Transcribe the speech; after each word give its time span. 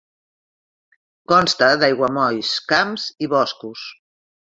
Consta 1.31 1.67
d'aiguamolls, 1.83 2.49
camps 2.73 3.05
i 3.27 3.31
boscos. 3.35 3.85